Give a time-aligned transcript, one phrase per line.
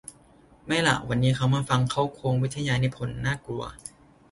[0.67, 3.63] ไม่ล่ะ วันนี้เขามาฟังเค้าโครงวิทยานิพนธ์ น่ากลัว